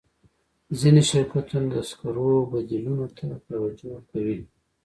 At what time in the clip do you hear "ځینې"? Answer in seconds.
0.79-1.01